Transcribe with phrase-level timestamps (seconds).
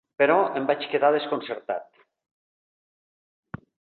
[0.19, 2.01] Però em vaig quedar desconcertat.